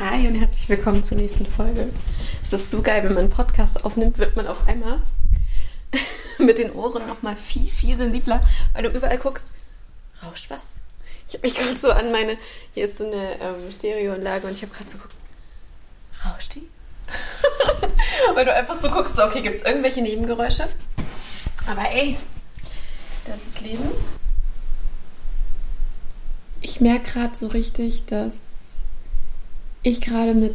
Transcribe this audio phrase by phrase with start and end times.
[0.00, 1.90] Hi und herzlich willkommen zur nächsten Folge.
[2.42, 5.02] Es ist so geil, wenn man einen Podcast aufnimmt, wird man auf einmal
[6.38, 8.42] mit den Ohren nochmal viel, viel sensibler,
[8.72, 9.52] weil du überall guckst,
[10.24, 10.72] rauscht was?
[11.28, 12.38] Ich habe mich gerade so an meine,
[12.72, 15.16] hier ist so eine ähm, Stereoanlage und ich habe gerade so geguckt,
[16.24, 16.66] rauscht die?
[18.34, 20.66] weil du einfach so guckst, so, okay, gibt es irgendwelche Nebengeräusche?
[21.66, 22.16] Aber ey,
[23.26, 23.90] das ist Leben.
[26.62, 28.49] Ich merke gerade so richtig, dass
[29.82, 30.54] ich gerade mit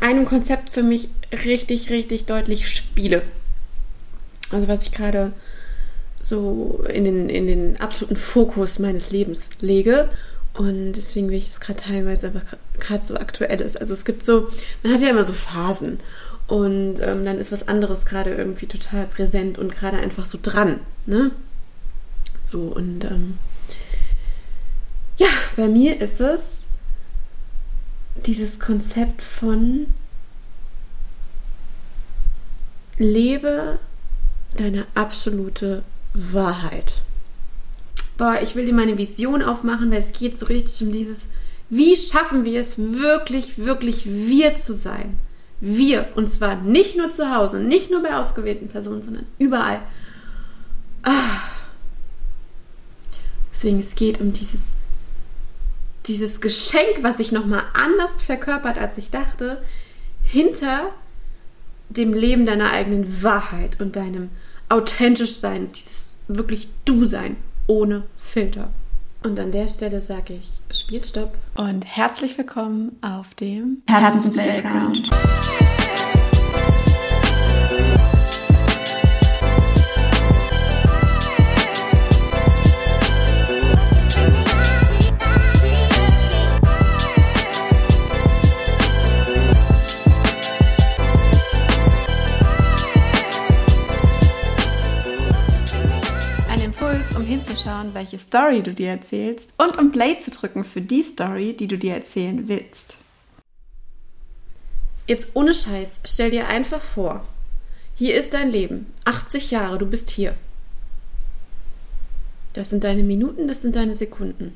[0.00, 3.22] einem Konzept für mich richtig, richtig deutlich spiele.
[4.50, 5.32] Also was ich gerade
[6.20, 10.08] so in den, in den absoluten Fokus meines Lebens lege.
[10.54, 13.80] Und deswegen will ich das gerade teilweise einfach gerade so aktuell ist.
[13.80, 14.48] Also es gibt so,
[14.82, 15.98] man hat ja immer so Phasen.
[16.48, 20.80] Und ähm, dann ist was anderes gerade irgendwie total präsent und gerade einfach so dran.
[21.06, 21.30] Ne?
[22.42, 23.38] So, und ähm,
[25.18, 26.62] ja, bei mir ist es
[28.26, 29.86] dieses Konzept von
[32.96, 33.78] lebe
[34.56, 35.82] deine absolute
[36.14, 37.02] Wahrheit.
[38.16, 41.26] Boah, ich will dir meine Vision aufmachen, weil es geht so richtig um dieses,
[41.70, 45.18] wie schaffen wir es wirklich, wirklich wir zu sein?
[45.60, 46.08] Wir.
[46.14, 49.80] Und zwar nicht nur zu Hause, nicht nur bei ausgewählten Personen, sondern überall.
[51.02, 51.40] Ah.
[53.52, 54.68] Deswegen, es geht um dieses
[56.08, 59.62] dieses Geschenk, was sich nochmal anders verkörpert, als ich dachte,
[60.24, 60.90] hinter
[61.88, 64.30] dem Leben deiner eigenen Wahrheit und deinem
[64.68, 67.36] authentisch sein, dieses wirklich du sein,
[67.66, 68.70] ohne Filter.
[69.22, 71.36] Und an der Stelle sage ich, spielt Stopp.
[71.54, 75.10] Und herzlich willkommen auf dem Herzens Playground.
[97.58, 101.68] Hinzuschauen, welche Story du dir erzählst und um Play zu drücken für die Story, die
[101.68, 102.96] du dir erzählen willst.
[105.06, 107.26] Jetzt ohne Scheiß, stell dir einfach vor,
[107.94, 110.36] hier ist dein Leben, 80 Jahre, du bist hier.
[112.52, 114.52] Das sind deine Minuten, das sind deine Sekunden.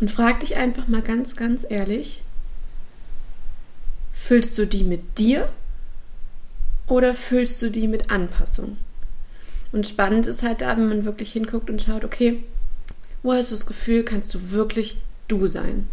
[0.00, 2.22] Und frag dich einfach mal ganz, ganz ehrlich,
[4.12, 5.48] füllst du die mit dir
[6.86, 8.78] oder füllst du die mit Anpassung?
[9.76, 12.42] Und spannend ist halt da, wenn man wirklich hinguckt und schaut, okay,
[13.22, 14.96] wo hast du das Gefühl, kannst du wirklich
[15.28, 15.86] du sein?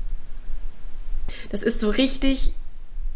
[1.51, 2.53] Das ist so richtig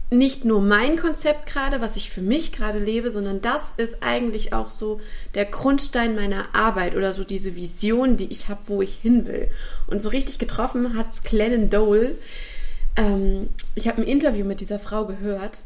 [0.10, 4.52] nicht nur mein Konzept gerade, was ich für mich gerade lebe, sondern das ist eigentlich
[4.52, 5.00] auch so
[5.36, 9.48] der Grundstein meiner Arbeit oder so diese Vision, die ich habe, wo ich hin will.
[9.88, 12.16] Und so richtig getroffen hat es Clennon Dole.
[12.98, 15.62] Ähm, ich habe ein Interview mit dieser Frau gehört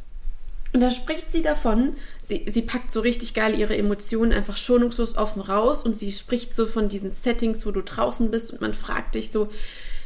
[0.74, 5.18] und da spricht sie davon, sie, sie packt so richtig geil ihre Emotionen einfach schonungslos
[5.18, 8.74] offen raus und sie spricht so von diesen Settings, wo du draußen bist und man
[8.74, 9.50] fragt dich so,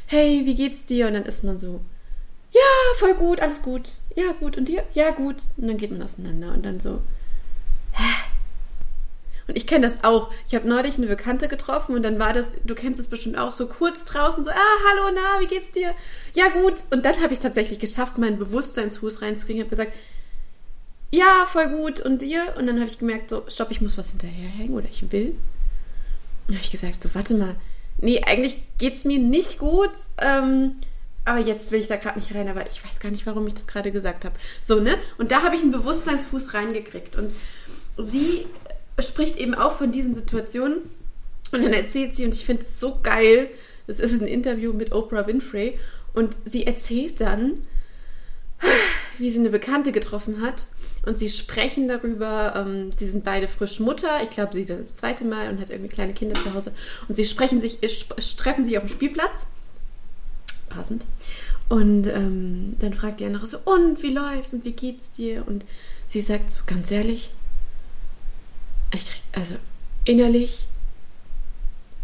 [0.08, 1.08] hey, wie geht's dir?
[1.08, 1.81] Und dann ist man so,
[2.52, 2.62] ja,
[2.96, 3.90] voll gut, alles gut.
[4.16, 4.58] Ja, gut.
[4.58, 4.84] Und dir?
[4.94, 5.36] Ja, gut.
[5.58, 7.02] Und dann geht man auseinander und dann so,
[7.92, 8.14] hä?
[9.47, 10.32] Und ich kenne das auch.
[10.47, 13.52] Ich habe neulich eine Bekannte getroffen und dann war das, du kennst es bestimmt auch,
[13.52, 15.94] so kurz draußen, so, ah, hallo, na, wie geht's dir?
[16.34, 16.76] Ja, gut.
[16.90, 19.62] Und dann habe ich es tatsächlich geschafft, meinen Bewusstseinsfuß reinzukriegen.
[19.62, 19.94] Ich habe gesagt,
[21.11, 21.99] ja, voll gut.
[21.99, 22.53] Und dir?
[22.57, 25.35] Und dann habe ich gemerkt, so, stopp, ich muss was hinterherhängen oder ich will.
[26.47, 27.55] Und habe ich gesagt, so, warte mal.
[27.99, 29.91] Nee, eigentlich geht es mir nicht gut.
[30.17, 30.75] Ähm,
[31.23, 33.55] aber jetzt will ich da gerade nicht rein, aber ich weiß gar nicht, warum ich
[33.55, 34.35] das gerade gesagt habe.
[34.61, 34.97] So, ne?
[35.17, 37.16] Und da habe ich einen Bewusstseinsfuß reingekriegt.
[37.16, 37.33] Und
[37.97, 38.45] sie
[38.99, 40.77] spricht eben auch von diesen Situationen.
[41.51, 43.49] Und dann erzählt sie, und ich finde es so geil,
[43.87, 45.79] das ist ein Interview mit Oprah Winfrey.
[46.13, 47.53] Und sie erzählt dann,
[49.18, 50.66] wie sie eine Bekannte getroffen hat.
[51.06, 55.24] Und sie sprechen darüber, ähm, die sind beide frisch Mutter, ich glaube, sie das zweite
[55.24, 56.74] Mal und hat irgendwie kleine Kinder zu Hause.
[57.08, 57.90] Und sie sprechen sich, äh,
[58.38, 59.46] treffen sich auf dem Spielplatz,
[60.70, 61.06] passend,
[61.67, 65.47] und ähm, dann fragt die andere so, und wie läuft's und wie geht's dir?
[65.47, 65.66] Und
[66.09, 67.32] sie sagt so, ganz ehrlich,
[68.94, 69.56] ich krieg, also
[70.06, 70.68] innerlich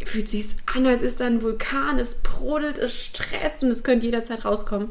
[0.06, 4.06] fühlt sich an, als ist da ein Vulkan, es brodelt, es stresst und es könnte
[4.06, 4.90] jederzeit rauskommen.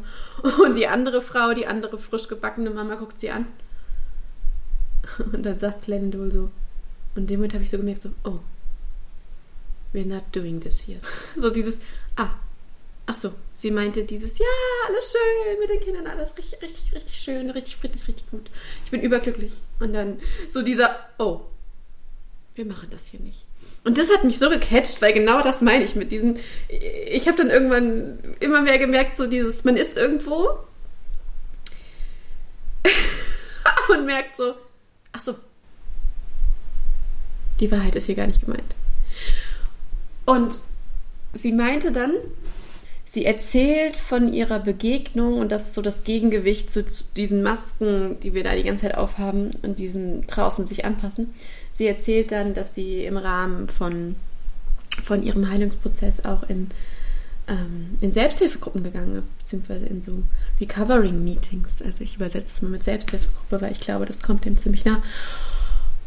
[0.64, 3.46] Und die andere Frau, die andere frisch gebackene Mama guckt sie an
[5.32, 6.50] Und dann sagt Glenn Dole so,
[7.14, 8.40] und dem Moment habe ich so gemerkt, so, oh,
[9.92, 11.00] we're not doing this here.
[11.36, 11.80] So dieses,
[12.16, 12.30] ah,
[13.06, 14.46] ach so, sie meinte dieses, ja,
[14.88, 18.50] alles schön mit den Kindern, alles richtig, richtig, richtig schön, richtig friedlich, richtig gut.
[18.84, 19.52] Ich bin überglücklich.
[19.80, 21.40] Und dann so dieser, oh,
[22.54, 23.46] wir machen das hier nicht.
[23.84, 26.34] Und das hat mich so gecatcht, weil genau das meine ich mit diesem.
[26.68, 30.58] Ich habe dann irgendwann immer mehr gemerkt, so dieses, man ist irgendwo
[33.88, 34.54] und merkt so,
[35.12, 35.34] ach so,
[37.60, 38.74] die Wahrheit ist hier gar nicht gemeint.
[40.26, 40.60] Und
[41.32, 42.14] sie meinte dann,
[43.04, 46.84] sie erzählt von ihrer Begegnung und das ist so das Gegengewicht zu,
[47.16, 51.34] diesen Masken, die wir da die ganze Zeit aufhaben und diesem draußen sich anpassen.
[51.80, 54.14] Sie erzählt dann, dass sie im Rahmen von,
[55.02, 56.70] von ihrem Heilungsprozess auch in,
[57.48, 60.22] ähm, in Selbsthilfegruppen gegangen ist, beziehungsweise in so
[60.60, 61.80] Recovering-Meetings.
[61.80, 64.96] Also ich übersetze es mal mit Selbsthilfegruppe, weil ich glaube, das kommt dem ziemlich nah.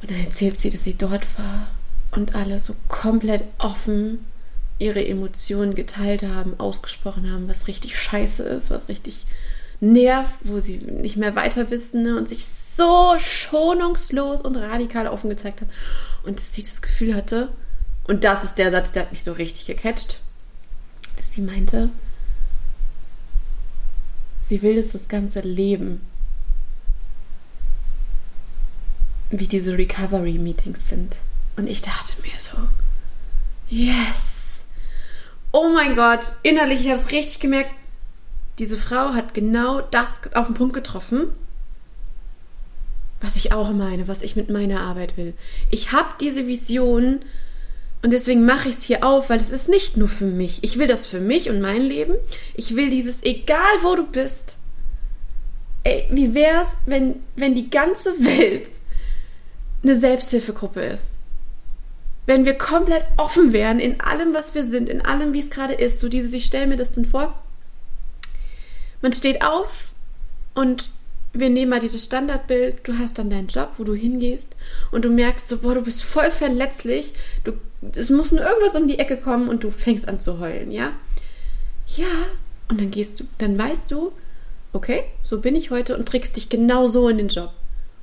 [0.04, 1.66] Und dann erzählt sie, dass sie dort war
[2.12, 4.20] und alle so komplett offen
[4.78, 9.26] ihre Emotionen geteilt haben, ausgesprochen haben, was richtig scheiße ist, was richtig
[9.84, 12.18] nervt, wo sie nicht mehr weiter wissen ne?
[12.18, 15.70] und sich so schonungslos und radikal offen gezeigt haben.
[16.24, 17.50] Und dass sie das Gefühl hatte,
[18.08, 20.20] und das ist der Satz, der hat mich so richtig gecatcht,
[21.18, 21.90] dass sie meinte,
[24.40, 26.02] sie will jetzt das ganze Leben
[29.32, 31.18] wie diese Recovery-Meetings sind.
[31.58, 32.58] Und ich dachte mir so,
[33.68, 34.64] yes.
[35.52, 37.74] Oh mein Gott, innerlich, ich habe es richtig gemerkt.
[38.60, 41.30] Diese Frau hat genau das auf den Punkt getroffen,
[43.22, 45.34] was ich auch meine, was ich mit meiner Arbeit will.
[45.72, 47.20] Ich habe diese Vision
[48.04, 50.60] und deswegen mache ich es hier auf, weil es ist nicht nur für mich.
[50.62, 52.16] Ich will das für mich und mein Leben.
[52.54, 54.58] Ich will dieses, egal wo du bist.
[55.86, 58.68] Ey, wie wär's, wenn, wenn die ganze Welt
[59.84, 61.18] eine Selbsthilfegruppe ist.
[62.26, 65.74] Wenn wir komplett offen wären in allem, was wir sind, in allem, wie es gerade
[65.74, 67.43] ist, so dieses, ich stelle mir das dann vor.
[69.04, 69.92] Man steht auf
[70.56, 70.90] und
[71.34, 74.56] wir nehmen mal dieses Standardbild, du hast dann deinen Job, wo du hingehst
[74.92, 77.14] und du merkst so, boah, du bist voll verletzlich,
[77.44, 77.52] du,
[77.96, 80.94] es muss nur irgendwas um die Ecke kommen und du fängst an zu heulen, ja?
[81.98, 82.06] Ja,
[82.70, 84.14] und dann gehst du, dann weißt du,
[84.72, 87.52] okay, so bin ich heute und trägst dich genau so in den Job.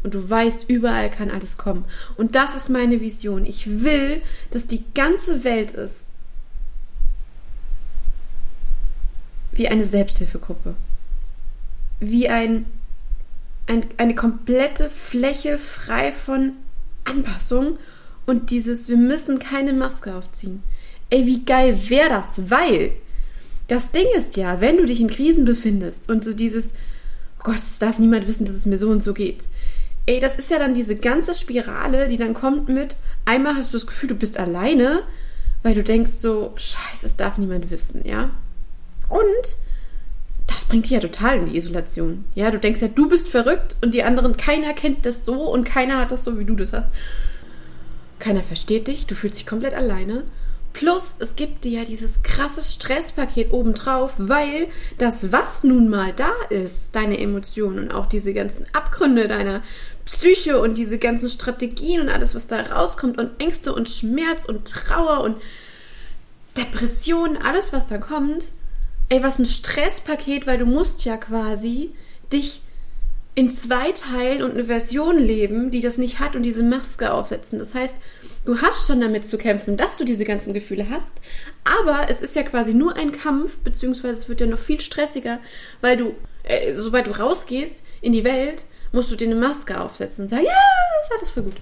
[0.03, 1.87] Und du weißt, überall kann alles kommen.
[2.19, 3.47] Und das ist meine Vision.
[3.47, 4.21] Ich will,
[4.51, 6.11] dass die ganze Welt ist
[9.53, 10.75] wie eine Selbsthilfegruppe.
[12.01, 12.67] Wie ein,
[13.67, 16.53] ein, eine komplette Fläche frei von
[17.05, 17.79] Anpassung
[18.27, 20.63] und dieses, wir müssen keine Maske aufziehen.
[21.11, 22.51] Ey, wie geil wäre das?
[22.51, 22.93] Weil
[23.69, 26.73] das Ding ist ja, wenn du dich in Krisen befindest und so dieses,
[27.39, 29.47] oh Gott, es darf niemand wissen, dass es mir so und so geht
[30.07, 33.79] Ey, das ist ja dann diese ganze Spirale, die dann kommt mit, einmal hast du
[33.79, 35.03] das Gefühl, du bist alleine,
[35.63, 38.31] weil du denkst so, scheiße, es darf niemand wissen, ja?
[39.09, 39.57] Und
[40.71, 42.25] bringt dich ja total in die Isolation.
[42.35, 45.65] Ja, du denkst ja, du bist verrückt und die anderen, keiner kennt das so und
[45.65, 46.93] keiner hat das so, wie du das hast.
[48.21, 50.23] Keiner versteht dich, du fühlst dich komplett alleine.
[50.73, 54.69] Plus, es gibt dir ja dieses krasse Stresspaket obendrauf, weil
[54.99, 59.63] das, was nun mal da ist, deine Emotionen und auch diese ganzen Abgründe deiner
[60.05, 64.69] Psyche und diese ganzen Strategien und alles, was da rauskommt und Ängste und Schmerz und
[64.69, 65.37] Trauer und
[66.57, 68.45] Depression, alles, was da kommt,
[69.11, 71.91] ey, was ein Stresspaket, weil du musst ja quasi
[72.33, 72.63] dich
[73.35, 77.59] in zwei teilen und eine Version leben, die das nicht hat und diese Maske aufsetzen.
[77.59, 77.95] Das heißt,
[78.45, 81.19] Du hast schon damit zu kämpfen, dass du diese ganzen Gefühle hast,
[81.65, 85.41] aber es ist ja quasi nur ein Kampf, beziehungsweise es wird ja noch viel stressiger,
[85.83, 90.25] weil du, äh, sobald du rausgehst in die Welt, musst du dir eine Maske aufsetzen
[90.25, 91.57] und sagen, ja, ist alles für gut.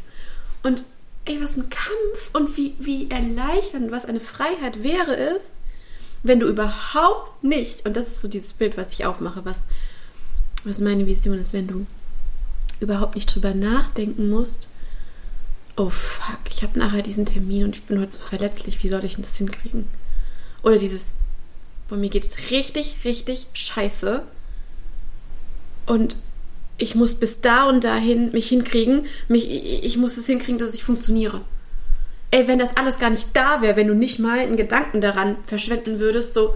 [0.63, 0.85] Und
[1.25, 5.55] ey, was ein Kampf und wie, wie erleichternd, was eine Freiheit wäre es,
[6.23, 9.65] wenn du überhaupt nicht, und das ist so dieses Bild, was ich aufmache, was,
[10.65, 11.87] was meine Vision ist, wenn du
[12.81, 14.69] überhaupt nicht drüber nachdenken musst,
[15.77, 19.05] oh fuck, ich habe nachher diesen Termin und ich bin heute so verletzlich, wie soll
[19.05, 19.89] ich denn das hinkriegen?
[20.63, 21.07] Oder dieses,
[21.89, 24.23] boah, mir geht's richtig, richtig scheiße.
[25.87, 26.17] Und
[26.79, 30.85] ich muss bis da und dahin mich hinkriegen, mich, ich muss es hinkriegen, dass ich
[30.85, 31.41] funktioniere.
[32.31, 35.37] Ey, wenn das alles gar nicht da wäre, wenn du nicht mal einen Gedanken daran
[35.47, 36.55] verschwenden würdest, so,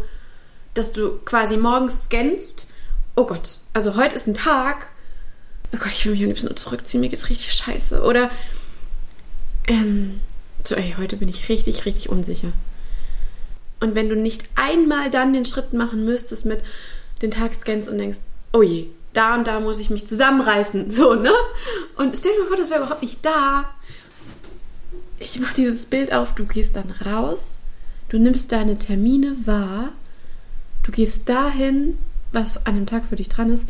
[0.75, 2.71] dass du quasi morgens scannst,
[3.17, 4.89] oh Gott, also heute ist ein Tag,
[5.73, 8.03] oh Gott, ich will mich am liebsten nur zurückziehen, mir geht's richtig scheiße.
[8.03, 8.31] Oder
[9.67, 10.21] ähm,
[10.65, 12.53] so, ey, heute bin ich richtig, richtig unsicher.
[13.81, 16.63] Und wenn du nicht einmal dann den Schritt machen müsstest mit
[17.21, 18.19] den Tag scans und denkst,
[18.53, 21.33] oh je, da und da muss ich mich zusammenreißen, so, ne?
[21.97, 23.75] Und stell dir mal vor, das wäre überhaupt nicht da.
[25.23, 27.61] Ich mache dieses Bild auf, du gehst dann raus,
[28.09, 29.93] du nimmst deine Termine wahr,
[30.83, 31.97] du gehst dahin,
[32.33, 33.67] was an dem Tag für dich dran ist,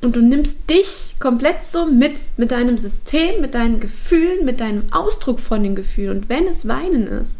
[0.00, 4.92] und du nimmst dich komplett so mit, mit deinem System, mit deinen Gefühlen, mit deinem
[4.92, 6.16] Ausdruck von den Gefühlen.
[6.16, 7.38] Und wenn es Weinen ist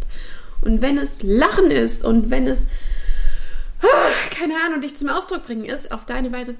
[0.60, 2.60] und wenn es Lachen ist und wenn es,
[3.80, 6.54] ah, keine Ahnung, dich zum Ausdruck bringen ist, auf deine Weise,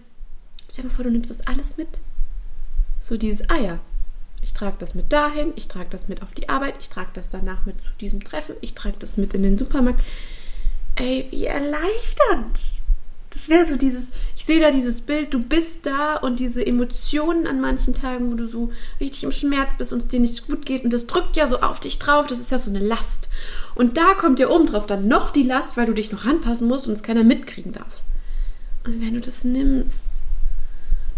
[0.68, 2.00] stell dir vor, du nimmst das alles mit.
[3.00, 3.78] So dieses, ah ja,
[4.42, 7.30] ich trage das mit dahin, ich trage das mit auf die Arbeit, ich trage das
[7.30, 10.00] danach mit zu diesem Treffen, ich trage das mit in den Supermarkt.
[10.96, 12.58] Ey, wie erleichternd.
[13.30, 17.46] Das wäre so dieses, ich sehe da dieses Bild, du bist da und diese Emotionen
[17.46, 18.70] an manchen Tagen, wo du so
[19.00, 21.60] richtig im Schmerz bist und es dir nicht gut geht und das drückt ja so
[21.60, 23.30] auf dich drauf, das ist ja so eine Last.
[23.74, 26.68] Und da kommt ja oben drauf dann noch die Last, weil du dich noch anpassen
[26.68, 28.02] musst und es keiner mitkriegen darf.
[28.84, 30.21] Und wenn du das nimmst,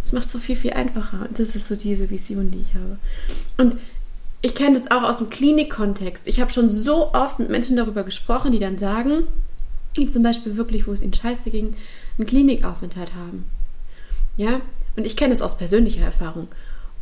[0.04, 1.26] das macht es so viel, viel einfacher.
[1.26, 2.99] Und das ist so diese Vision, die ich habe.
[3.56, 3.76] Und
[4.42, 6.28] ich kenne das auch aus dem Klinikkontext.
[6.28, 9.26] Ich habe schon so oft mit Menschen darüber gesprochen, die dann sagen,
[9.96, 11.75] die zum Beispiel wirklich, wo es ihnen scheiße ging,
[12.18, 13.46] einen Klinikaufenthalt haben.
[14.37, 14.61] Ja,
[14.94, 16.49] und ich kenne es aus persönlicher Erfahrung.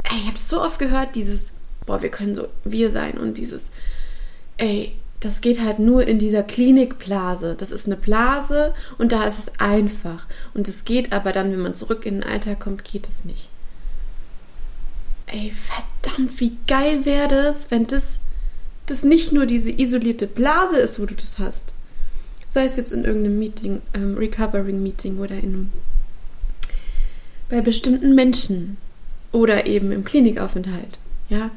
[0.05, 1.49] Ey, ich habe so oft gehört, dieses,
[1.87, 3.65] boah, wir können so wir sein und dieses,
[4.59, 4.93] ey,
[5.23, 7.55] das geht halt nur in dieser Klinikblase.
[7.57, 10.27] Das ist eine Blase und da ist es einfach.
[10.53, 13.49] Und es geht aber dann, wenn man zurück in den Alltag kommt, geht es nicht.
[15.27, 18.19] Ey, verdammt, wie geil wäre das, wenn das,
[18.87, 21.73] das nicht nur diese isolierte Blase ist, wo du das hast,
[22.49, 25.71] sei es jetzt in irgendeinem Meeting, ähm, Recovering-Meeting oder in
[27.49, 28.77] bei bestimmten Menschen
[29.31, 30.99] oder eben im Klinikaufenthalt.
[31.29, 31.51] Ja,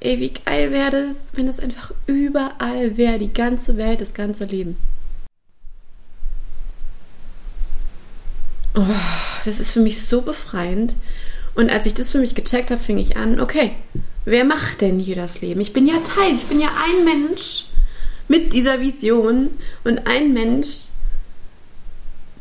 [0.00, 4.44] ey, wie geil wäre das, wenn das einfach überall wäre, die ganze Welt, das ganze
[4.44, 4.76] Leben.
[8.74, 8.84] Oh,
[9.44, 10.94] das ist für mich so befreiend.
[11.54, 13.72] Und als ich das für mich gecheckt habe, fing ich an, okay,
[14.24, 15.60] wer macht denn hier das Leben?
[15.60, 17.66] Ich bin ja Teil, ich bin ja ein Mensch
[18.28, 19.50] mit dieser Vision
[19.82, 20.84] und ein Mensch,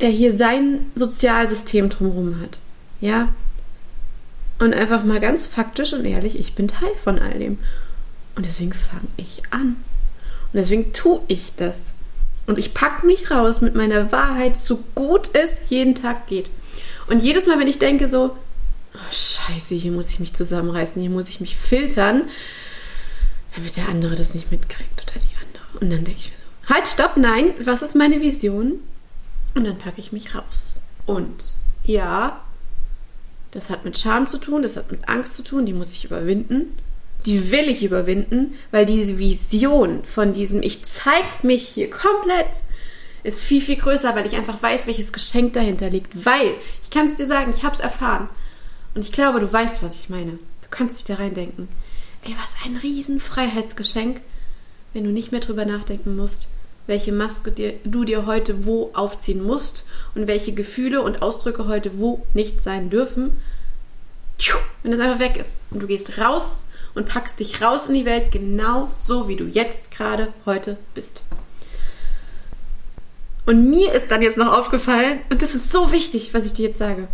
[0.02, 2.60] der hier sein Sozialsystem drumherum hat.
[3.02, 3.34] Ja?
[4.60, 7.60] Und einfach mal ganz faktisch und ehrlich, ich bin Teil von all dem.
[8.36, 9.78] Und deswegen fange ich an.
[10.52, 11.78] Und deswegen tue ich das.
[12.48, 16.50] Und ich packe mich raus mit meiner Wahrheit, so gut es jeden Tag geht.
[17.08, 18.38] Und jedes Mal, wenn ich denke so,
[18.94, 22.24] oh, scheiße, hier muss ich mich zusammenreißen, hier muss ich mich filtern,
[23.56, 25.28] damit der andere das nicht mitkriegt oder die
[25.80, 28.80] und dann denke ich mir so, halt, stopp, nein, was ist meine Vision?
[29.56, 30.80] Und dann packe ich mich raus.
[31.06, 32.42] Und ja,
[33.52, 36.06] das hat mit Scham zu tun, das hat mit Angst zu tun, die muss ich
[36.06, 36.78] überwinden.
[37.26, 42.48] Die will ich überwinden, weil diese Vision von diesem Ich zeig mich hier komplett
[43.24, 46.26] ist viel, viel größer, weil ich einfach weiß, welches Geschenk dahinter liegt.
[46.26, 48.30] Weil, ich kann es dir sagen, ich habe es erfahren.
[48.96, 50.34] Und ich glaube, du weißt, was ich meine.
[50.62, 51.68] Du kannst dich da reindenken.
[52.24, 54.22] Ey, was ein riesen Freiheitsgeschenk
[54.98, 56.48] wenn du nicht mehr drüber nachdenken musst,
[56.88, 62.00] welche Maske dir, du dir heute wo aufziehen musst und welche Gefühle und Ausdrücke heute
[62.00, 63.38] wo nicht sein dürfen.
[64.84, 66.64] Wenn das einfach weg ist und du gehst raus
[66.96, 71.24] und packst dich raus in die Welt, genau so wie du jetzt gerade heute bist.
[73.46, 76.68] Und mir ist dann jetzt noch aufgefallen, und das ist so wichtig, was ich dir
[76.68, 77.08] jetzt sage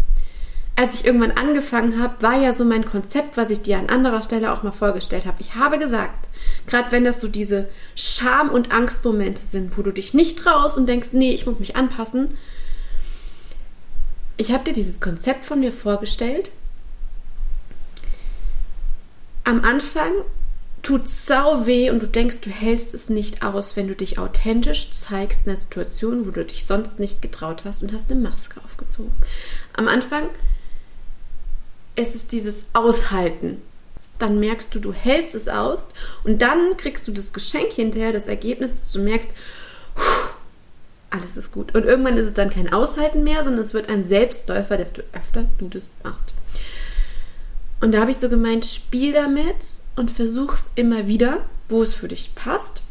[0.75, 4.23] als ich irgendwann angefangen habe, war ja so mein Konzept, was ich dir an anderer
[4.23, 5.37] Stelle auch mal vorgestellt habe.
[5.39, 6.27] Ich habe gesagt,
[6.65, 10.87] gerade wenn das so diese Scham- und Angstmomente sind, wo du dich nicht traust und
[10.87, 12.35] denkst, nee, ich muss mich anpassen.
[14.37, 16.49] Ich habe dir dieses Konzept von mir vorgestellt.
[19.43, 20.11] Am Anfang
[20.81, 24.91] tut sau weh und du denkst, du hältst es nicht aus, wenn du dich authentisch
[24.91, 28.59] zeigst in einer Situation, wo du dich sonst nicht getraut hast und hast eine Maske
[28.65, 29.13] aufgezogen.
[29.73, 30.29] Am Anfang
[31.95, 33.61] es ist dieses Aushalten.
[34.19, 35.89] Dann merkst du, du hältst es aus
[36.23, 39.29] und dann kriegst du das Geschenk hinterher, das Ergebnis, dass du merkst,
[41.09, 41.75] alles ist gut.
[41.75, 45.45] Und irgendwann ist es dann kein Aushalten mehr, sondern es wird ein Selbstläufer, desto öfter
[45.57, 46.33] du das machst.
[47.81, 49.55] Und da habe ich so gemeint, spiel damit
[49.95, 52.81] und versuch's immer wieder, wo es für dich passt.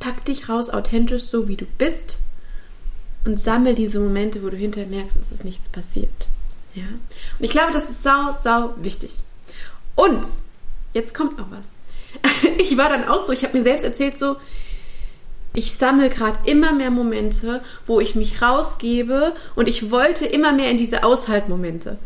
[0.00, 2.18] Pack dich raus, authentisch, so wie du bist.
[3.24, 6.28] Und sammel diese Momente, wo du hinterher merkst, es ist nichts passiert.
[6.76, 6.84] Ja.
[6.84, 9.10] Und ich glaube, das ist sau, sau wichtig.
[9.94, 10.26] Und
[10.92, 11.78] jetzt kommt noch was.
[12.58, 14.36] Ich war dann auch so, ich habe mir selbst erzählt, so,
[15.54, 20.70] ich sammle gerade immer mehr Momente, wo ich mich rausgebe und ich wollte immer mehr
[20.70, 21.98] in diese Aushaltmomente.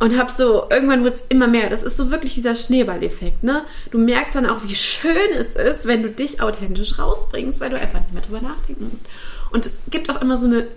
[0.00, 1.70] Und hab so, irgendwann wird es immer mehr.
[1.70, 3.64] Das ist so wirklich dieser Schneeballeffekt, ne?
[3.90, 7.78] Du merkst dann auch, wie schön es ist, wenn du dich authentisch rausbringst, weil du
[7.78, 9.06] einfach nicht mehr drüber nachdenken musst.
[9.50, 10.68] Und es gibt auch immer so eine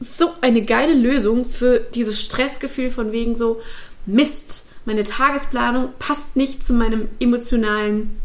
[0.00, 3.60] so eine geile Lösung für dieses Stressgefühl von wegen so,
[4.04, 8.20] Mist, meine Tagesplanung passt nicht zu meinem emotionalen,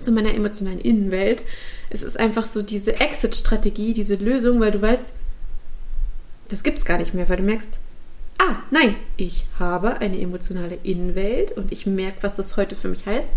[0.00, 1.44] zu meiner emotionalen Innenwelt.
[1.90, 5.12] Es ist einfach so diese Exit-Strategie, diese Lösung, weil du weißt,
[6.48, 7.78] das gibt's gar nicht mehr, weil du merkst,
[8.38, 13.06] ah, nein, ich habe eine emotionale Innenwelt und ich merke, was das heute für mich
[13.06, 13.32] heißt.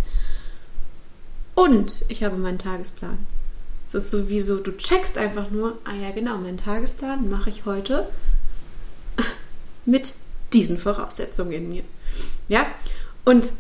[1.54, 3.18] Und ich habe meinen Tagesplan.
[3.88, 8.10] Es ist sowieso, du checkst einfach nur, ah ja, genau, meinen Tagesplan mache ich heute
[9.86, 10.14] mit
[10.52, 11.84] diesen Voraussetzungen in mir.
[12.50, 12.68] Ja,
[13.24, 13.52] und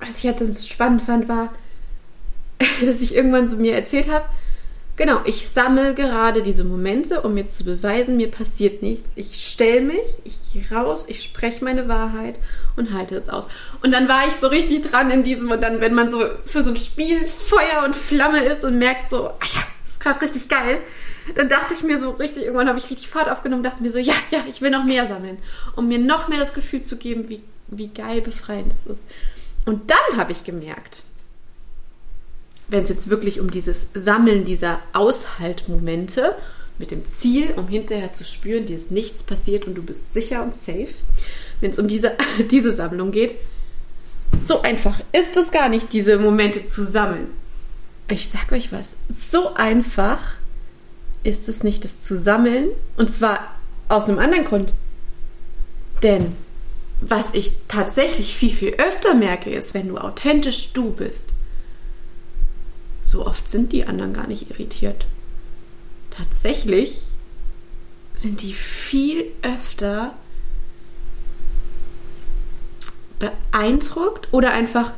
[0.00, 1.50] was ich jetzt halt spannend fand, war,
[2.58, 4.24] dass ich irgendwann so mir erzählt habe,
[5.00, 9.10] genau, ich sammle gerade diese Momente, um mir zu beweisen, mir passiert nichts.
[9.16, 12.38] Ich stelle mich, ich gehe raus, ich spreche meine Wahrheit
[12.76, 13.48] und halte es aus.
[13.82, 16.62] Und dann war ich so richtig dran in diesem und dann, wenn man so für
[16.62, 20.50] so ein Spiel Feuer und Flamme ist und merkt so, ach ja, ist gerade richtig
[20.50, 20.80] geil,
[21.34, 23.98] dann dachte ich mir so richtig, irgendwann habe ich richtig Fahrt aufgenommen, dachte mir so,
[23.98, 25.38] ja, ja, ich will noch mehr sammeln,
[25.76, 29.02] um mir noch mehr das Gefühl zu geben, wie, wie geil befreiend es ist.
[29.64, 31.04] Und dann habe ich gemerkt,
[32.70, 36.36] wenn es jetzt wirklich um dieses Sammeln dieser Aushaltmomente
[36.78, 40.42] mit dem Ziel, um hinterher zu spüren, dir ist nichts passiert und du bist sicher
[40.42, 40.88] und safe,
[41.60, 42.12] wenn es um diese,
[42.50, 43.34] diese Sammlung geht,
[44.42, 47.26] so einfach ist es gar nicht, diese Momente zu sammeln.
[48.08, 50.20] Ich sag euch was, so einfach
[51.22, 52.68] ist es nicht, das zu sammeln.
[52.96, 53.54] Und zwar
[53.88, 54.72] aus einem anderen Grund.
[56.02, 56.32] Denn
[57.00, 61.34] was ich tatsächlich viel, viel öfter merke, ist, wenn du authentisch du bist,
[63.10, 65.06] so oft sind die anderen gar nicht irritiert.
[66.10, 67.02] Tatsächlich
[68.14, 70.14] sind die viel öfter
[73.18, 74.92] beeindruckt oder einfach,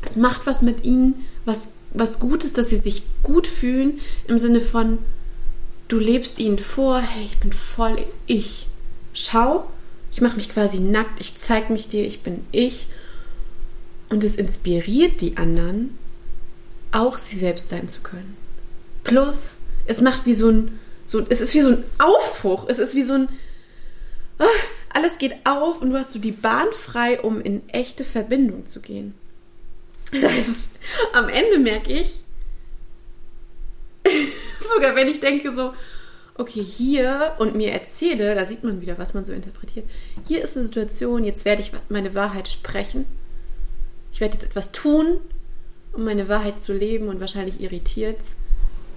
[0.00, 4.60] es macht was mit ihnen, was, was Gutes, dass sie sich gut fühlen, im Sinne
[4.60, 4.98] von,
[5.88, 8.68] du lebst ihnen vor, hey, ich bin voll ich.
[9.12, 9.68] Schau,
[10.12, 12.86] ich mache mich quasi nackt, ich zeige mich dir, ich bin ich.
[14.08, 15.98] Und es inspiriert die anderen,
[16.94, 18.36] auch sie selbst sein zu können.
[19.02, 22.66] Plus, es macht wie so ein, so, es ist wie so ein Aufbruch.
[22.68, 23.28] Es ist wie so ein,
[24.38, 24.44] ah,
[24.90, 28.80] alles geht auf und du hast so die Bahn frei, um in echte Verbindung zu
[28.80, 29.14] gehen.
[30.12, 30.70] Das heißt,
[31.12, 32.20] am Ende merke ich,
[34.72, 35.74] sogar wenn ich denke so,
[36.36, 39.88] okay, hier und mir erzähle, da sieht man wieder, was man so interpretiert.
[40.26, 43.06] Hier ist eine Situation, jetzt werde ich meine Wahrheit sprechen.
[44.12, 45.18] Ich werde jetzt etwas tun,
[45.94, 48.18] um meine Wahrheit zu leben und wahrscheinlich irritiert.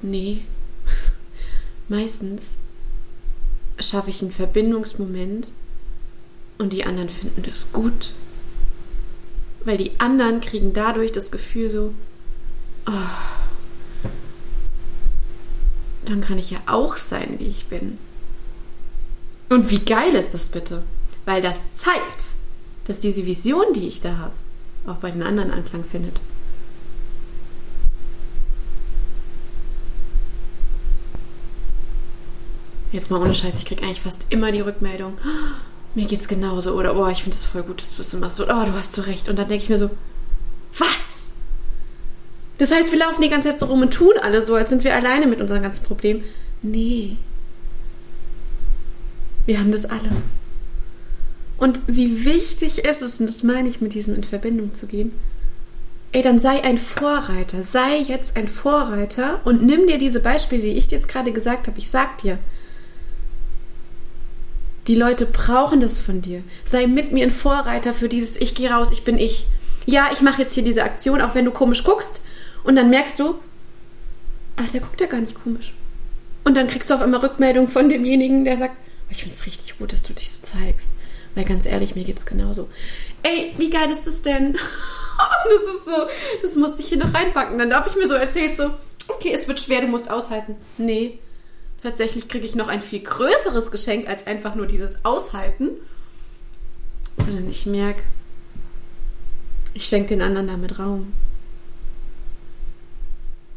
[0.01, 0.41] Nee.
[1.87, 2.57] Meistens
[3.79, 5.51] schaffe ich einen Verbindungsmoment
[6.57, 8.11] und die anderen finden das gut.
[9.63, 11.93] Weil die anderen kriegen dadurch das Gefühl so,
[12.87, 14.09] oh,
[16.05, 17.97] dann kann ich ja auch sein, wie ich bin.
[19.49, 20.83] Und wie geil ist das bitte?
[21.25, 22.35] Weil das zeigt,
[22.85, 24.33] dass diese Vision, die ich da habe,
[24.85, 26.19] auch bei den anderen Anklang findet.
[32.91, 35.55] Jetzt mal ohne Scheiß, ich kriege eigentlich fast immer die Rückmeldung, oh,
[35.95, 38.39] mir geht's genauso oder oh, ich finde es voll gut, dass du es das machst
[38.39, 39.29] oder oh, du hast so recht.
[39.29, 39.89] Und dann denke ich mir so,
[40.77, 41.27] was?
[42.57, 44.83] Das heißt, wir laufen die ganze Zeit so rum und tun alle so, als sind
[44.83, 46.23] wir alleine mit unseren ganzen Problemen.
[46.61, 47.17] Nee.
[49.45, 50.09] Wir haben das alle.
[51.57, 55.11] Und wie wichtig ist es, und das meine ich mit diesem in Verbindung zu gehen,
[56.11, 60.69] ey, dann sei ein Vorreiter, sei jetzt ein Vorreiter und nimm dir diese Beispiele, die
[60.69, 61.79] ich dir jetzt gerade gesagt habe.
[61.79, 62.39] Ich sag dir,
[64.87, 66.43] die Leute brauchen das von dir.
[66.65, 69.45] Sei mit mir ein Vorreiter für dieses Ich gehe raus, ich bin ich.
[69.85, 72.21] Ja, ich mache jetzt hier diese Aktion, auch wenn du komisch guckst.
[72.63, 73.35] Und dann merkst du,
[74.55, 75.73] ach, der guckt ja gar nicht komisch.
[76.43, 79.45] Und dann kriegst du auf einmal Rückmeldung von demjenigen, der sagt, oh, ich finde es
[79.45, 80.87] richtig gut, dass du dich so zeigst.
[81.35, 82.69] Weil ganz ehrlich, mir geht's genauso.
[83.23, 84.53] Ey, wie geil ist das denn?
[85.49, 86.07] das ist so,
[86.41, 87.57] das muss ich hier noch reinpacken.
[87.57, 88.71] Dann habe ich mir so erzählt, so,
[89.09, 90.55] okay, es wird schwer, du musst aushalten.
[90.77, 91.19] Nee,
[91.83, 95.69] Tatsächlich kriege ich noch ein viel größeres Geschenk als einfach nur dieses Aushalten,
[97.17, 98.01] sondern ich merke,
[99.73, 101.13] ich schenke den anderen damit Raum.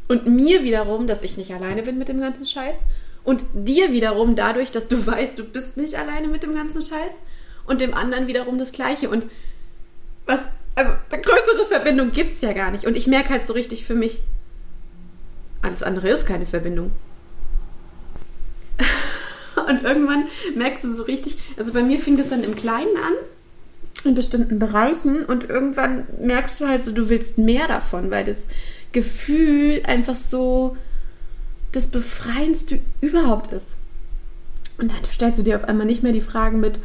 [0.08, 2.78] Und mir wiederum, dass ich nicht alleine bin mit dem ganzen Scheiß.
[3.22, 7.22] Und dir wiederum dadurch, dass du weißt, du bist nicht alleine mit dem ganzen Scheiß.
[7.64, 9.08] Und dem anderen wiederum das Gleiche.
[9.08, 9.26] Und
[10.26, 10.40] was,
[10.74, 12.86] also eine größere Verbindung gibt es ja gar nicht.
[12.86, 14.20] Und ich merke halt so richtig für mich,
[15.62, 16.92] alles andere ist keine Verbindung.
[19.70, 20.24] Und irgendwann
[20.56, 23.12] merkst du so richtig, also bei mir fing das dann im Kleinen an,
[24.04, 28.48] in bestimmten Bereichen und irgendwann merkst du halt so, du willst mehr davon, weil das
[28.90, 30.76] Gefühl einfach so
[31.70, 33.76] das Befreiendste überhaupt ist.
[34.78, 36.80] Und dann stellst du dir auf einmal nicht mehr die Fragen mit,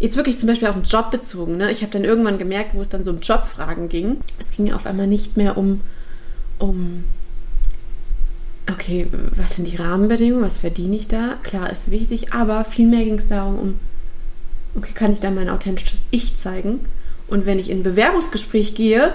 [0.00, 1.56] jetzt wirklich zum Beispiel auf den Job bezogen.
[1.58, 1.70] Ne?
[1.70, 4.18] Ich habe dann irgendwann gemerkt, wo es dann so um Jobfragen ging.
[4.40, 5.80] Es ging auf einmal nicht mehr um,
[6.58, 7.04] um
[8.76, 11.38] okay, was sind die Rahmenbedingungen, was verdiene ich da?
[11.42, 13.80] Klar, ist wichtig, aber vielmehr ging es darum, um,
[14.76, 16.80] okay, kann ich da mein authentisches Ich zeigen?
[17.26, 19.14] Und wenn ich in ein Bewerbungsgespräch gehe,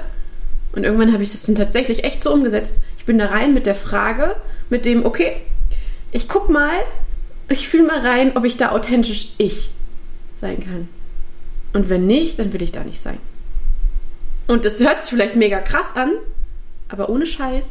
[0.73, 3.67] und irgendwann habe ich das dann tatsächlich echt so umgesetzt, ich bin da rein mit
[3.67, 4.35] der Frage,
[4.69, 5.33] mit dem, okay,
[6.11, 6.73] ich guck mal,
[7.47, 9.69] ich fühle mal rein, ob ich da authentisch ich
[10.33, 10.89] sein kann.
[11.73, 13.19] Und wenn nicht, dann will ich da nicht sein.
[14.47, 16.11] Und das hört sich vielleicht mega krass an,
[16.89, 17.65] aber ohne Scheiß,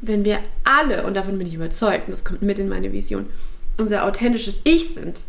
[0.00, 3.26] wenn wir alle, und davon bin ich überzeugt, und das kommt mit in meine Vision,
[3.76, 5.20] unser authentisches Ich sind,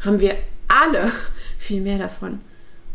[0.00, 0.36] haben wir
[0.68, 1.12] alle
[1.58, 2.40] viel mehr davon.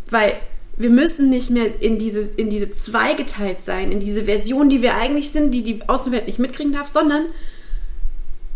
[0.09, 0.35] Weil
[0.77, 4.95] wir müssen nicht mehr in diese, in diese zweigeteilt sein, in diese Version, die wir
[4.95, 7.27] eigentlich sind, die die Außenwelt nicht mitkriegen darf, sondern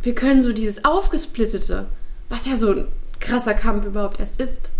[0.02, 1.88] wir können so dieses Aufgesplittete,
[2.30, 2.88] was ja so ein
[3.19, 4.71] krasser Kampf überhaupt erst ist,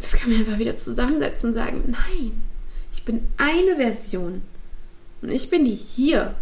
[0.00, 2.42] das können wir einfach wieder zusammensetzen und sagen, nein,
[2.92, 4.42] ich bin eine Version
[5.24, 6.34] und ich bin die hier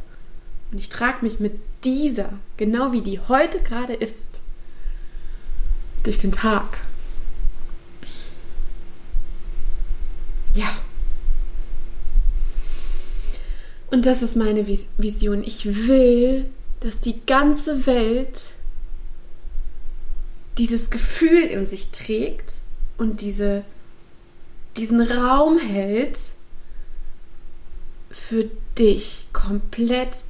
[0.72, 4.40] und ich trage mich mit dieser, genau wie die heute gerade ist,
[6.02, 6.80] durch den Tag.
[10.56, 10.76] Ja.
[13.92, 15.44] Und das ist meine Vision.
[15.44, 16.46] Ich will,
[16.80, 18.54] dass die ganze Welt
[20.58, 22.54] dieses Gefühl in sich trägt
[22.98, 23.62] und diese,
[24.76, 26.32] diesen Raum hält
[28.12, 28.48] für
[28.78, 30.24] dich, komplett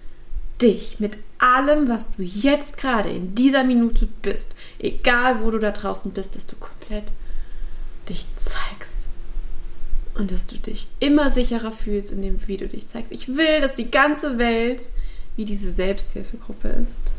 [0.60, 5.72] dich, mit allem, was du jetzt gerade in dieser Minute bist, egal wo du da
[5.72, 7.04] draußen bist, dass du komplett
[8.08, 8.98] dich zeigst
[10.14, 13.12] und dass du dich immer sicherer fühlst in dem, wie du dich zeigst.
[13.12, 14.82] Ich will, dass die ganze Welt
[15.36, 17.12] wie diese Selbsthilfegruppe ist.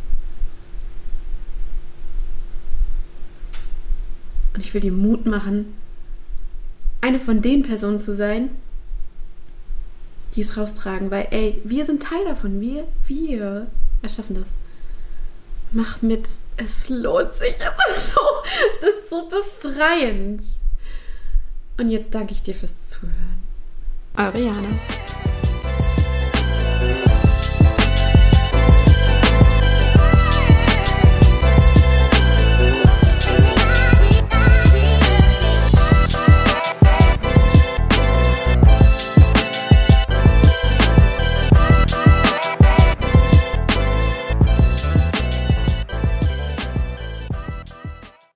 [4.54, 5.73] Und ich will dir Mut machen,
[7.02, 8.52] eine von den Personen zu sein,
[10.36, 12.60] die es raustragen, weil, ey, wir sind Teil davon.
[12.60, 13.67] Wir, wir
[14.02, 14.54] erschaffen das.
[15.72, 16.28] Mach mit.
[16.58, 17.56] Es lohnt sich.
[17.88, 18.22] Es ist so,
[18.72, 20.43] es ist so befreiend.
[21.78, 23.43] Und jetzt danke ich dir fürs Zuhören.
[24.15, 24.67] Eure Jana.